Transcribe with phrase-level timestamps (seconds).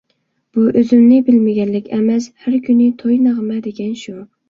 [0.55, 4.21] بۇ ئۆزۈمنى بىلمىگەنلىك ئەمەس، ھەر كۈنى توي- نەغمە دېگەن شۇ.